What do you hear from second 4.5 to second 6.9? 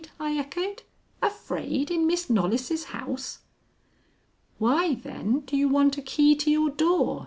"Why, then, do you want a key to your